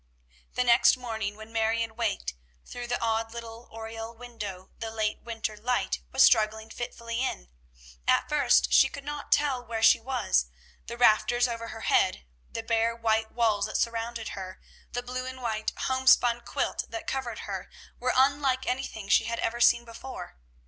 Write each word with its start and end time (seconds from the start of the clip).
The 0.55 0.63
next 0.63 0.97
morning 0.97 1.35
when 1.35 1.53
Marion 1.53 1.95
waked, 1.95 2.33
through 2.65 2.87
the 2.87 2.99
odd 2.99 3.33
little 3.35 3.67
oriel 3.71 4.15
window 4.15 4.71
the 4.79 4.89
late 4.89 5.21
winter 5.21 5.55
light 5.55 5.99
was 6.11 6.23
struggling 6.23 6.71
fitfully 6.71 7.21
in. 7.23 7.51
At 8.07 8.27
first 8.27 8.73
she 8.73 8.89
could 8.89 9.03
not 9.03 9.31
tell 9.31 9.63
where 9.63 9.83
she 9.83 9.99
was: 9.99 10.47
the 10.87 10.97
rafters 10.97 11.47
over 11.47 11.67
her 11.67 11.81
head, 11.81 12.25
the 12.51 12.63
bare 12.63 12.95
white 12.95 13.31
walls 13.31 13.67
that 13.67 13.77
surrounded 13.77 14.29
her, 14.29 14.59
the 14.91 15.03
blue 15.03 15.27
and 15.27 15.39
white 15.39 15.71
homespun 15.81 16.41
quilt 16.43 16.85
that 16.89 17.05
covered 17.05 17.41
her, 17.45 17.69
were 17.99 18.13
unlike 18.15 18.65
any 18.65 18.87
thing 18.87 19.07
she 19.07 19.25
had 19.25 19.37
ever 19.37 19.61
seen 19.61 19.85
before. 19.85 20.35